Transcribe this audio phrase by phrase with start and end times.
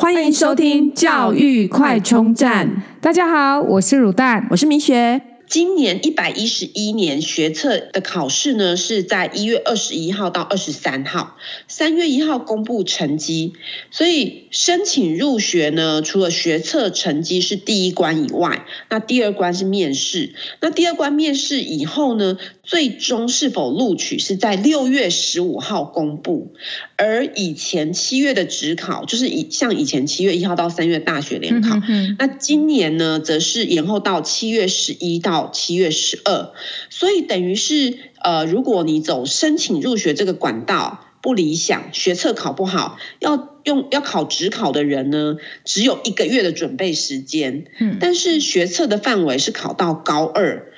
[0.00, 2.84] 欢迎收听教育快充站。
[3.00, 5.20] 大家好，我是乳蛋，我是明雪。
[5.48, 13.54] 今年一百一十一年学测的考试呢，是在一月二十一号到二十三号，三月一号公布成绩。
[13.90, 20.34] 所以申请入学呢，除了学测成绩是第一关以外，那第二关是面试。
[20.60, 22.36] 那第二关面试以后呢，
[22.68, 26.52] 最终是否录取是在六月十五号公布。
[26.96, 36.52] 而以前七月的职考，就是以像以前七月一号到三月大学联考，嗯、哼哼那今年呢，则是延后到七月十一到七月十二，
[36.90, 47.64] 所以等于是呃，如果你走申请入学这个管道不理想，学测考不好，要用要考职考的人呢，只有一个月的准备时间。
[47.80, 50.70] 嗯，但是学测的范围是考到高二，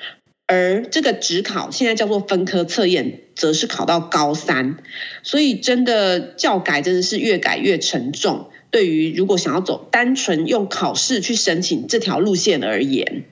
[0.51, 4.75] 而这个指考现在叫做分科测验，则是考到高三。
[5.23, 13.23] 所以真的教改真的是越改越沉重，对于如果想要走单纯用考试去申请这条路线而言。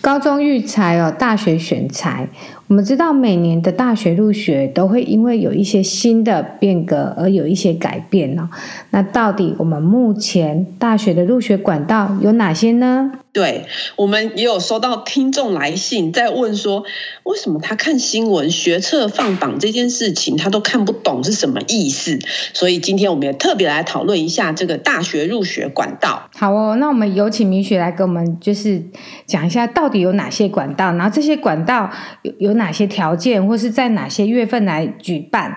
[0.00, 2.28] 高中育才哦，大学选才。
[2.68, 8.48] 我们知道每年的大学入学都会因为有一些新的变革而有一些改变哦。
[8.90, 13.12] 那到底我们目前大学的入学管道有哪些呢？
[13.32, 16.84] 对，我们也有收到听众来信，在问说，
[17.22, 22.18] 为什么他看新闻学测放榜这件事情，他都看不懂是什么意思？
[22.54, 26.30] 所以今天我们也特别来讨论一下这个大学入学管道。
[26.34, 28.82] 好哦，那我们有请米雪来给我们就是
[29.26, 31.90] 讲一下，到底有哪些管道，然后这些管道
[32.22, 35.56] 有有哪些条件，或是在哪些月份来举办？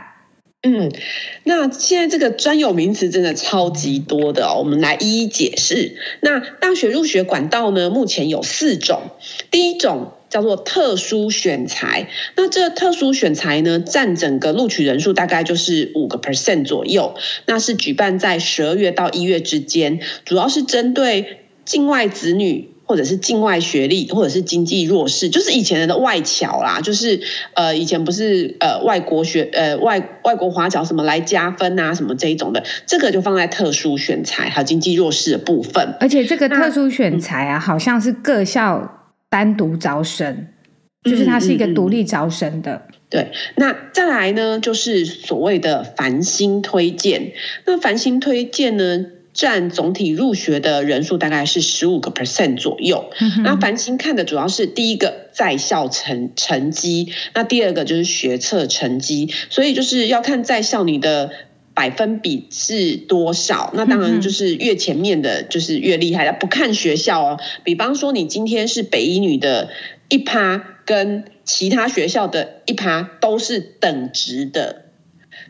[0.61, 0.91] 嗯，
[1.45, 5.95] 那现在这个专有名词真的超级多的哦，我们来一一解释。
[6.21, 9.03] 那大学入学管道呢，目前有四种。
[9.51, 17.15] 第一种叫做特殊选才，那这特殊选才呢，占整个录取人数大概就是五个 percent 左右。
[17.45, 22.71] 那是举办在十二月到一月之间，主要是针对境外子女。
[22.89, 27.21] 或者是境外学历，或者是经济弱势，就是以前的外侨啦，就是
[27.53, 35.93] 呃以前不是呃外国学呃外外国华侨什么来加分啊什么这一种的，这个就放在特殊选材还有经济弱势的部分。
[35.99, 40.47] 而且这个特殊选材啊，好像是各校单独招生，
[41.05, 42.71] 嗯、就是它是一个独立招生的。
[42.71, 47.31] 嗯嗯嗯对，那再来呢，就是所谓的繁星推荐。
[47.65, 49.03] 那繁星推荐呢，
[49.39, 53.09] 占总体入学的人数大概是十五个 percent 左右。
[53.41, 61.31] 那繁星看的主要是第一个在校成成绩，那第二个就是学测成绩，所以就是要看在校你的
[61.73, 63.71] 百分比是多少。
[63.73, 67.39] 那当然就是越前面的就是越厉害了，不看学校哦。
[67.63, 69.69] 比方说你今天是北一女的
[70.09, 74.88] 一趴，跟其他学校的一趴都是等值的。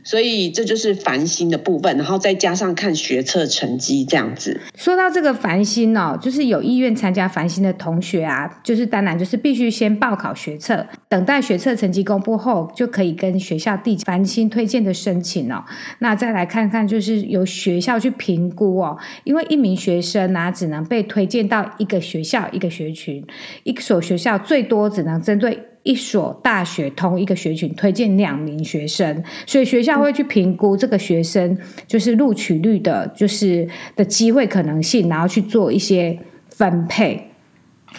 [0.03, 4.59] 所以这就是繁星的部分，然后再加上看学测成绩这样子。
[4.75, 15.63] 说到这个繁星哦，就是有意愿参加繁星的同学啊，就是当然就是必须先报考学测，等待学测成绩公布后，就可以跟学校递繁星推荐的申请哦。
[15.99, 23.25] 那再来看看，就是由学校去评估哦，因为一名学生啊，只能被推荐到一个学校一个学群，
[23.63, 25.68] 一所学校最多只能针对。
[25.83, 31.57] 一所大学同一个学群推荐两名学生，所以学校会去评估这个学生
[31.87, 36.19] 就是录取率的，就是的机会可能性，然后去做一些
[36.49, 37.31] 分配。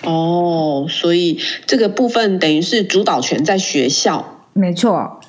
[0.05, 4.47] 哦，所以这个部分等于是主导权在学校。
[4.53, 5.21] 没错。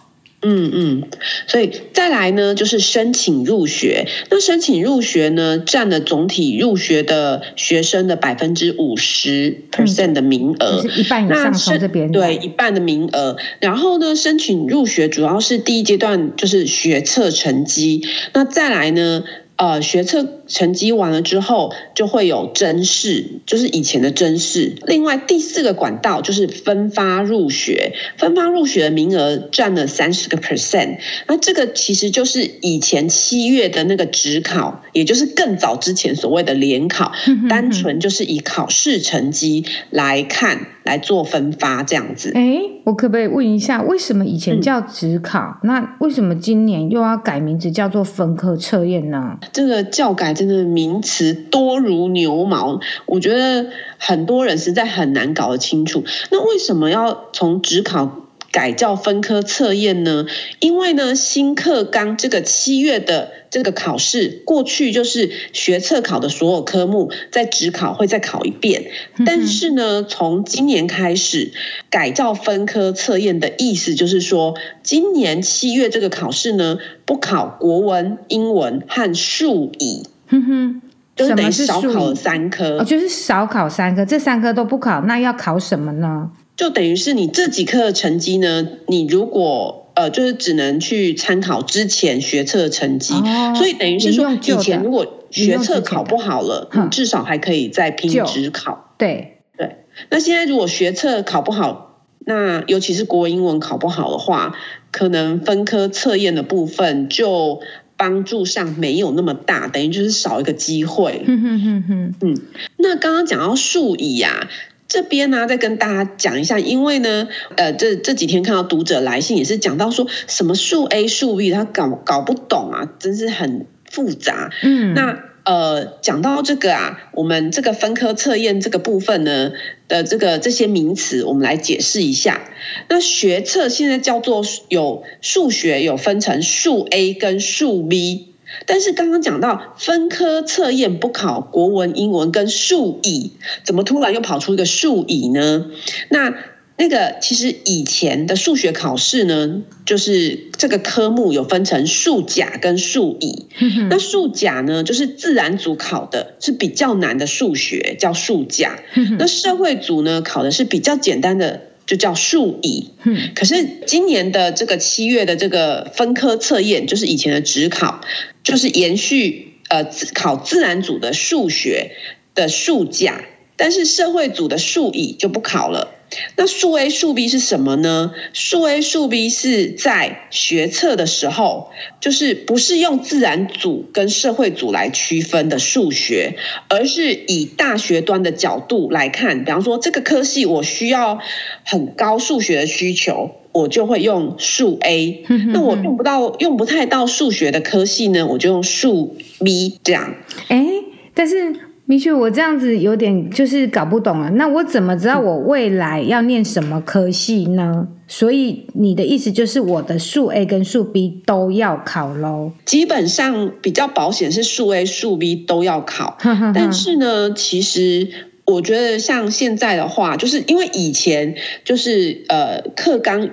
[0.41, 1.03] 嗯嗯，
[1.47, 4.07] 所以再来呢，就是申请入学。
[4.29, 12.11] 那申请入学呢，占了总体入学的学生的百分之五十 percent 的名额，嗯，就是一半以上从这边。
[12.11, 13.37] 对，一半的名额。
[13.59, 18.03] 然后呢，申请入学主要是第一阶段就是学测成绩。
[18.33, 19.23] 那再来呢，
[19.61, 24.73] 呃，学测成绩完了之后，就会有甄试，就是以前的甄试。
[24.87, 30.97] 另外第四个管道就是分发入学，分发入学的名额占了三十个 percent。
[31.27, 37.11] 那这个其实就是以前七月的那个职考，也就是更早之前所谓的联考，
[37.47, 42.31] 单纯就是以考试成绩来看来做分发这样子。
[42.35, 49.37] 哎，我可不可以问一下，为什么以前叫职考，嗯、那为什么今年又要改名字叫做分科测验呢？
[49.51, 53.67] 这个教改真的名词多如牛毛，我觉得
[53.97, 56.03] 很多人实在很难搞得清楚。
[56.31, 58.17] 那为什么要从职考
[58.51, 60.25] 改造分科测验呢？
[60.59, 68.91] 因为呢，新课纲这个七月的这个考试，过去就是学测考的所有科目，在职考会再考一遍。
[69.25, 71.51] 但是呢，从今年开始
[71.89, 80.03] 改造分科测验的意思，就是说，今年七月这个考试呢，不考国文、英文和数乙。
[80.27, 80.81] 哼哼，
[81.15, 82.79] 就是等于少考了三科。
[82.79, 86.31] 哦，就是少考三科，这三科都不考，那要考什么呢？
[86.55, 98.95] 就等于是你这几科的成绩呢，你如果呃，就是只能去参考之前学测的成绩，哦，所以等于是说，以前如果学测考不好了，你至少还可以再拼职考。
[98.97, 99.77] 对对，
[100.09, 104.55] 那现在如果学测考不好，那尤其是国英文考不好的话，
[104.91, 107.61] 可能分科测验的部分就
[107.97, 111.23] 帮助上没有那么大，等于就是少一个机会。
[111.25, 112.41] 嗯哼哼哼，嗯，
[112.77, 114.47] 那刚刚讲到数乙呀。
[114.91, 124.51] 这边呢，再跟大家讲一下，因为呢，呃，这这几天看到读者来信，也是讲到说什么数 A 数 B，他搞搞不懂啊，真是很复杂。
[124.63, 129.53] 嗯，那呃，讲到这个啊，我们这个分科测验这个部分呢
[129.87, 132.41] 的这个这些名词，我们来解释一下。
[132.89, 138.30] 那学测现在叫做有数学有分成数 A 跟数 B。
[138.65, 143.33] 但是刚刚讲到分科测验不考国文、英文跟数乙，
[143.63, 145.67] 怎么突然又跑出一个数乙呢？
[146.09, 146.33] 那
[146.77, 153.47] 那个其实以前的数学考试呢，就是这个科目有分成数甲跟数乙。
[153.89, 158.79] 那数甲呢，就是自然组考的是比较难的数学，叫数甲。
[159.19, 161.61] 那社会组呢，考的是比较简单的。
[161.91, 162.91] 就叫数乙，
[163.35, 167.99] 可是今年的这个七月的这个分科测验，就是以前的职考，
[168.45, 171.91] 就是延续呃考自然组的数学
[172.33, 173.25] 的数甲，
[173.57, 175.93] 但是社会组的数乙就不考了。
[176.35, 178.13] 那数 A 数 B 是什么呢？
[178.33, 186.35] 数 A 数 B 是在学测的时候，就是不是用自然组跟社会组来区分的数学，
[186.67, 189.45] 而是以大学端的角度来看。
[189.45, 191.19] 比方说，这个科系我需要
[191.65, 195.23] 很高数学的需求，我就会用数 A。
[195.53, 200.15] 那我用不到、用不太到数学的科系呢，我就用数 B 这样。
[200.49, 200.67] 哎，
[201.13, 201.70] 但是。
[201.91, 204.29] 的确，我这样子有点就是搞不懂了。
[204.31, 207.89] 那我怎么知道我未来要念什么科系呢？
[208.07, 212.53] 所以你的意思就是我的数 A 跟数 B 都要考喽？
[212.65, 216.17] 基本上比较保险是数 A、数 B 都要考。
[216.53, 218.07] 但是呢，其实
[218.45, 221.35] 我觉得像现在的话，就是因为以前
[221.65, 223.29] 就是呃课纲。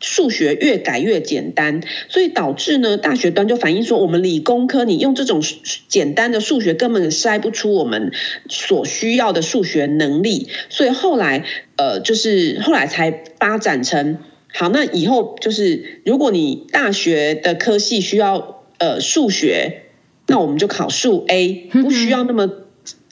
[0.00, 5.42] 数学越改越简单，所以导致呢，大学端就反映说，我们理工科你用这种
[5.88, 8.12] 简单的数学根本筛不出我们
[8.48, 11.44] 所需要的数学能力，所以后来
[11.76, 14.18] 呃，就是后来才发展成
[14.54, 19.82] 好，那以后就是如果你大学的科系需要呃数学，
[20.26, 22.50] 那我们就考数 A，不需要那么。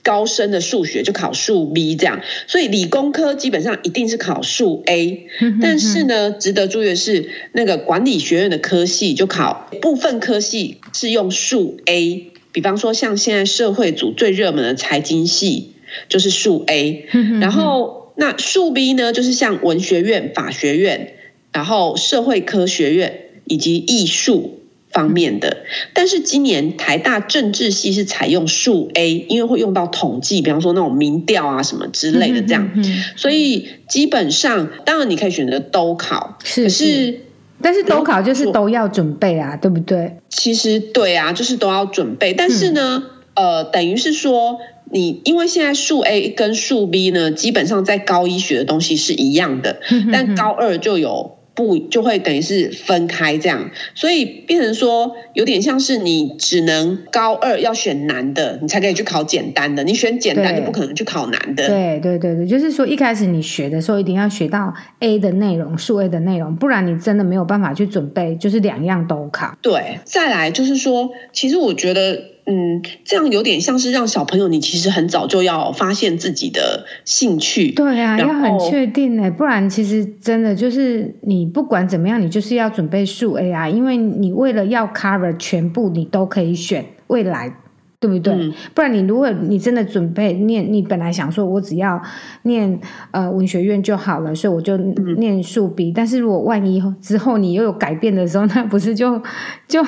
[0.09, 5.27] 高深的数学就考数 B 这样，所以理工科基本上一定是考数 A。
[5.61, 15.73] 但是呢，值得注意的是，那个管理学院的科系就考部分科系是用数 A，比方说像现在社会组最热门的财经系
[16.09, 17.05] 就是数 A。
[17.43, 21.13] 然后那数 B 呢，就是像文学院、法学院，
[21.53, 24.55] 然后社会科学院以及艺术。
[24.99, 25.59] 方面的，
[25.95, 32.69] 但是今年台大政治系是采用数 A，因为会用到统计，比方说那种民调啊什么之类的这样，
[33.15, 37.21] 所以基本上当然你可以选择都考，是是，是，
[37.63, 40.17] 但是都考就是都要准备啊，对不对？
[40.29, 44.59] 其实对啊，就是都要准备，但是呢，嗯、呃，等于是说
[44.91, 50.11] 你因为现在数 A 跟数 B 呢，基本上在高一学的东西是一样的，嗯、哼哼。
[50.13, 51.38] 但高二就有。
[51.59, 59.83] 不就会等于是分开这样，所以变成说有点像是你只能高二要选难的，你才可以去考简单的。
[59.83, 61.67] 你选简单就不可能去考难的。
[61.67, 69.59] 对对对对，就是说一开始你学的时候一定要学到 A 的内容，数 A 的内容，不然你真的没有办法去准备，就是两样都考。
[69.61, 72.38] 对，再来就是说，其实我觉得。
[72.51, 77.71] 嗯，这样有点像是让小朋友，你其实很早就要发现自己的兴趣。
[77.73, 87.53] 对啊，要很确定哎，不然其实真的就是你不管怎么样，你就是要准备数 A I，，因为你为了要 cover 全部，你都可以选未来，
[88.01, 88.33] 对不对？
[88.33, 92.01] 嗯、不然你如果你真的准备念，你本来想说我只要
[92.45, 94.75] 念呃文学院就好了，所以我就
[95.19, 95.93] 念数 B、嗯。
[95.95, 99.23] 但是如果万一之后你又有改变的时候，那不是就
[99.67, 99.85] 就。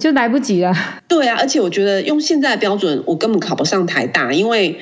[0.00, 0.74] 就来不及了。
[1.06, 4.78] 对啊，而且我觉得用现在的标准，我根本考不上台大，因为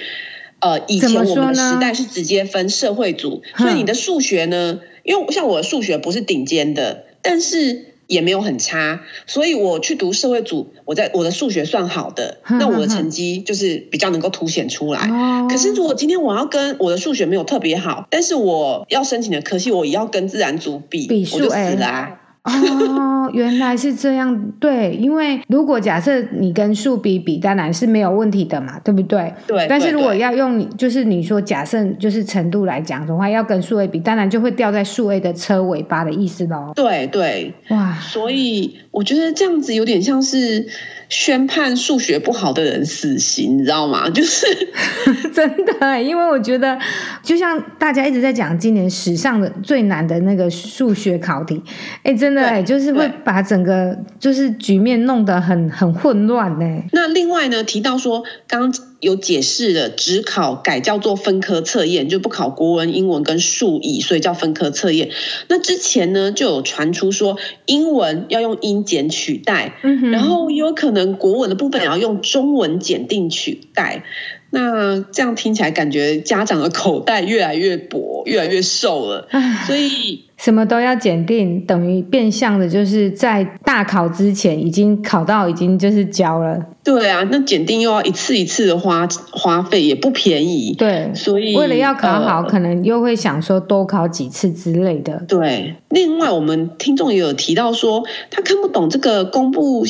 [0.60, 15.10] 呃，以前我们的时代是直接分社会组，所以你的数学呢，因为像我的数学不是顶尖的，但是也没有很差，所以我去读社会组，我在我的数学算好的，那我的成绩就是比较能够凸显出来。
[15.50, 22.20] 可是如果今天我要跟我的数学没有特别好，但是我要申请的科系，我也要跟自然组比，比我就死了啊。
[22.48, 24.52] 哦，原来是这样。
[24.58, 29.32] 对，因为如果假设你跟树比比，当然是没有问题的嘛，对不对？
[29.46, 29.66] 对。
[29.68, 36.72] 但是如果要用，就是你说假设就是程度来讲的话，要跟数 A 比，当然就会掉在数 A 的车尾巴的意思喽。
[36.74, 37.54] 对对。
[37.68, 40.66] 哇，所以我觉得这样子有点像是。
[41.08, 44.08] 宣判数学不好的人死刑，你知道吗？
[44.10, 44.46] 就是
[45.32, 46.78] 真的，因为我觉得，
[47.22, 51.62] 就像大家一直在讲，今年史上的最难的那个数学考题，
[52.02, 56.82] 哎，真的哎，就是会把整个就是局面弄得很很混乱呢。
[56.92, 58.72] 那另外呢，提到说刚。
[59.00, 65.10] 有解释了，只考改叫做分科测验，就不考国文、英文跟数乙，所以叫分科测验。
[65.48, 67.36] 那之前呢，就有传出说
[67.66, 74.04] 英文要用英检取代，嗯，然后有可能国文的部分也要用中文检定取代。
[74.50, 79.28] 那这样听起来，感觉家长的口袋越来越薄，越来越瘦了。
[79.66, 86.64] 所以什么都要检定，等于变相的就是在大考之前已经考到，已经就是交了。
[86.84, 90.74] 对啊，那检定又要一次一次的花花费，也不便宜。
[90.78, 95.24] 对，所以为了要考好，呃，可能又会想说多考几次之类的。
[95.26, 99.84] 对，另外我们听众也有提到说，他看不懂这个公布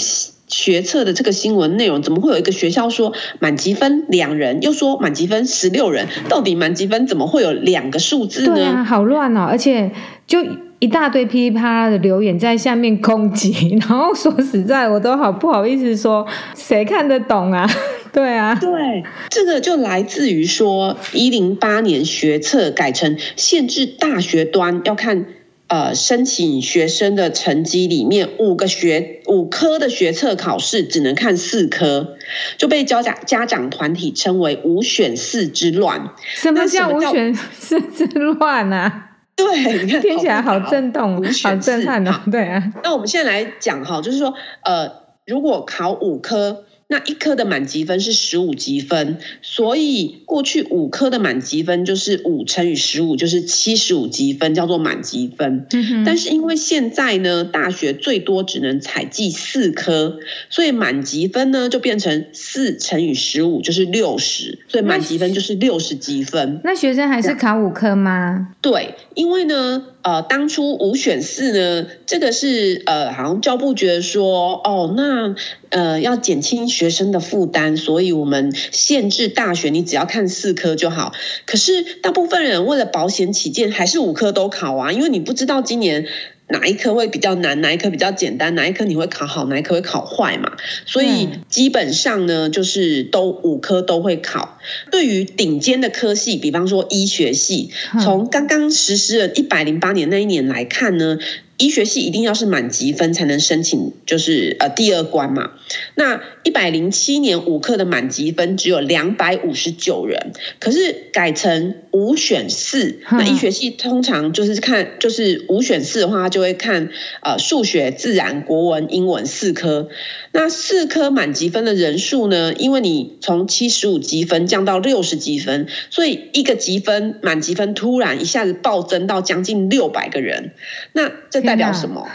[0.48, 6.08] 学测的这个新闻内容，怎么会有一个学校说满级分两人，又说满级分十六人？
[6.30, 8.54] 到底满级分怎么会有两个数字呢？
[8.54, 9.90] 对啊，好乱哦，而且
[10.28, 10.38] 就。
[10.80, 17.68] 一大堆噼里啪啦的留言在下面攻击， 然后说实在，我都好不好意思说，谁看得懂啊？
[18.14, 25.26] 对啊，对，这个就来自于说，一零八年学测改成限制大学端要看
[25.66, 32.16] 呃申请学生的成绩里面五个学五科的学测考试只能看四科，
[32.56, 36.10] 就被家长家长团体称为五选四之乱。
[36.36, 39.06] 什么叫五选四之乱啊？
[39.38, 42.12] 对，你看听起来好震动，好震撼哦。
[42.30, 44.90] 对啊，那我们现在来讲哈，就是说，呃，
[45.24, 46.64] 如果考五科。
[46.90, 55.66] 那一科的满级分是十五级分，所以过去五科的满级分就是五乘以十五，就是七十五级分，叫做满级分。
[55.70, 56.02] 嗯。
[56.04, 60.18] 但是因为现在呢，大学最多只能采计四科，
[60.48, 66.62] 所以满级分呢就变成四乘以十五，就是六十，所以满级分就是六十级分。
[66.64, 68.54] 那学生还是考五科吗？
[68.62, 69.84] 对，因为呢。
[70.02, 75.34] 呃，当初五选四呢，这个是呃，好像教部觉得说，哦，那
[75.70, 81.12] 呃要减轻学生的负担，所以我们限制大学，你只要看四科就好。
[81.46, 86.06] 可是大部分人为了保险起见，还是五科都考啊，因为你不知道今年。
[86.48, 87.60] 哪一科会比较难？
[87.60, 88.54] 哪一科比较简单？
[88.54, 89.46] 哪一科你会考好？
[89.46, 90.52] 哪一科会考坏嘛？
[90.86, 94.58] 所以基本上呢，就是都五科都会考。
[94.90, 97.70] 对于顶尖的科系，比方说医学系，
[98.02, 101.18] 从刚刚实施了一百零八年那一年来看呢。
[101.60, 105.50] 医学系一定要是满级分才能申请，就是呃第二关嘛。
[105.98, 113.00] 那一百零七年五科的满级分只有两百五十九人，可是改成五选四。
[113.10, 116.90] 那医学系通常就是看，就是五选四的话，就会看
[117.20, 119.88] 呃数学、自然、国文、英文四科。
[120.30, 122.54] 那四科满级分的人数呢？
[122.54, 130.52] 因为你从七十五积分降到六十积分，所以一个积分满级分突然一下子暴增到将近六百个人。
[130.92, 132.06] 那这代表什么？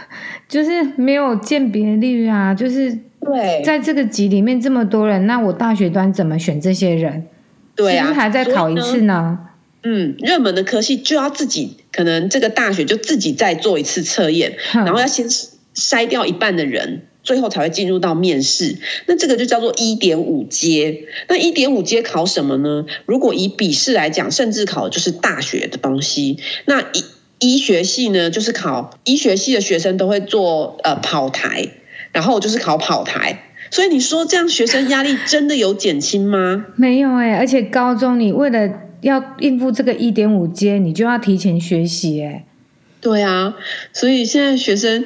[0.48, 2.54] 就是没有鉴别率啊！
[2.54, 7.28] 就是对，在这个级里面这么多人，那我大学端怎么选这些人？
[7.76, 9.40] 对啊，是不是还再考一次呢？
[9.84, 15.28] 嗯，热门的科系就要自己，可能这个大学就自己再做一次测验，然后要先
[15.76, 17.04] 筛掉一半的人。
[17.24, 21.06] 最后才会进入到面试，那这个就叫做一点五阶。
[21.30, 22.86] 那一点五阶考什么呢？
[23.06, 26.40] 如果以笔试来讲，甚至考的就是大学的东西。
[26.66, 27.06] 那医
[27.40, 31.66] 医学系呢，就是考医学系的学生都会做呃跑台，
[32.14, 33.44] 然后我就是考跑台。
[33.70, 36.68] 所以你说这样学生压力真的有减轻吗？
[36.78, 38.70] 没有哎、欸，而且高中你为了
[39.02, 42.46] 要应付这个一点五阶，你就要提前学习哎、欸。
[43.02, 43.56] 对啊，
[43.92, 45.04] 所以现在学生。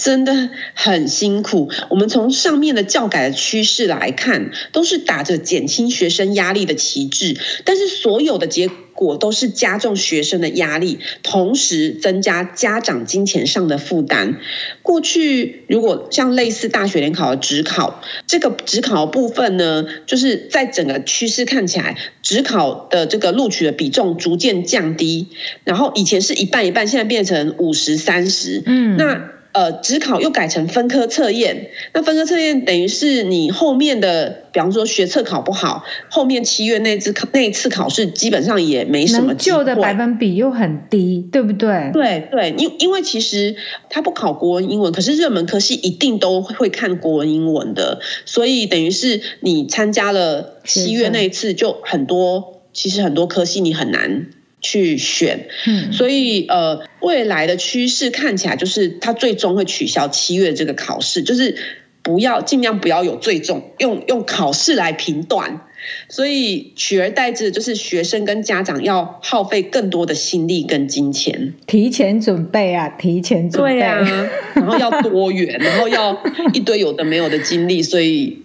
[0.00, 1.70] 真的很辛苦。
[1.90, 14.38] 我们从上面的教改的趋势来看，都是打着减轻学生压力的旗帜，但是所有的结果都是加重学生的压力，同时增加家长金钱上的负担。
[14.80, 25.28] 过去如果像类似大学联考的职考，这个职考部分呢，就是在整个趋势看起来，职考的这个录取的比重逐渐降低，
[25.64, 28.62] 然后以前是一半一半，现在变成五十三十。
[28.64, 29.39] 嗯，那。
[29.52, 41.90] 呃，只考又改成分科测验，那分科测验等于是你后面的，比方说学测考不好，后面七月那次考那一次考试基本上也没什么机会，能救的百分比又很低，对不对？
[41.92, 43.56] 对对，因因为其实
[43.88, 54.26] 他不考国文英文，可是热门科系一定都会看国文英文的，所以等于是你参加了七月那一次，就很多，其实很多科系你很难。
[54.60, 61.56] 去选，嗯，所以呃，未来的趋势看起来就是，它最终会取消七月这个考试，就是
[62.02, 65.62] 不要尽量不要有最终用用考试来评断，
[66.08, 78.42] 所以取而代之的就是学生跟家长要耗费更多的心力跟金钱，提前准备啊，提前准备，对啊，然后要多元，然后要一堆有的没有的经历，所以。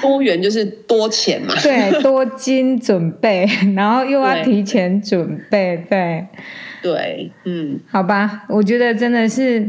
[0.00, 3.46] 多元就是多钱嘛，对， 多金准备，
[3.76, 6.26] 然后又要提前准备，对，
[6.82, 9.66] 对，嗯，好吧，我觉得真的是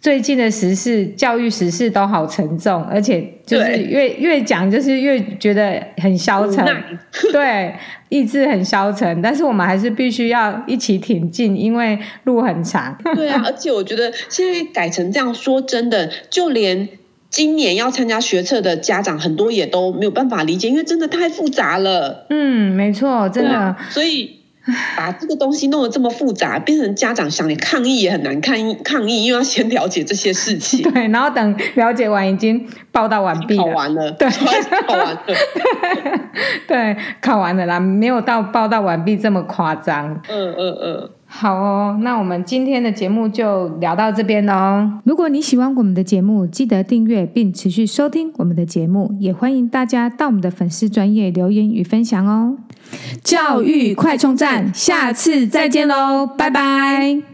[0.00, 6.64] 最近的时事，教育时事都好沉重，而且就是越越讲就是越觉得很消沉，
[7.32, 7.74] 对，
[8.10, 12.96] 意志很消沉，但是我们还是必须要一起挺进，因为路很长。
[13.16, 16.88] 对啊，而且我觉得现在改成这样，说真的，就连。
[17.34, 22.26] 今年要参加学测的家长很多也都没有办法理解，因为真的太复杂了。
[22.30, 23.50] 嗯，没错，真的。
[23.50, 24.36] 啊、所以
[24.96, 30.82] 把这个东西弄得这么复杂，变成家长想你抗议也很难抗议，抗议因为要先了解这些事情。
[30.94, 33.64] 对，然后等了解完已经报道完毕了。
[33.64, 34.28] 考完了，对，
[34.86, 35.20] 考完了。
[36.66, 40.14] 对，考完了啦，没有到报道完毕这么夸张。
[40.30, 41.10] 嗯嗯嗯。
[41.26, 44.88] 好哦，那我们今天的节目就聊到这边喽。
[45.04, 52.56] 如果你喜欢我们的节目，记得订阅并持续收听我们的节目，也欢迎大家到我们的粉丝专业留言与分享哦。
[53.24, 57.33] 教育快充站，下次再见喽，拜拜。